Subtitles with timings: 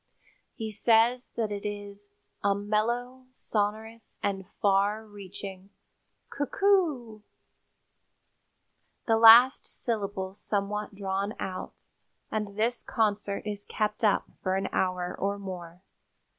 [0.55, 2.09] He says that it is
[2.43, 5.69] "a mellow, sonorous and far reaching
[6.31, 7.23] 'coo c oo,'
[9.05, 11.83] the last syllables somewhat drawn out,
[12.31, 15.83] and this concert is kept up for an hour or more.